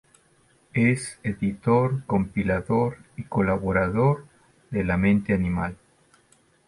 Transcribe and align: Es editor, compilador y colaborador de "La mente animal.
Es 0.73 1.19
editor, 1.21 2.01
compilador 2.07 2.97
y 3.17 3.23
colaborador 3.25 4.25
de 4.71 4.83
"La 4.83 4.97
mente 4.97 5.31
animal. 5.31 5.77